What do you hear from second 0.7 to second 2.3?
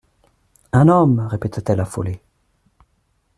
Un homme! répéta-t-elle affolée.